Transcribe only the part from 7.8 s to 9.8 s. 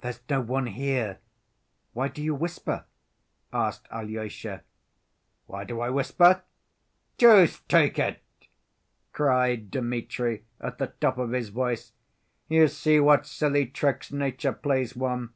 it!" cried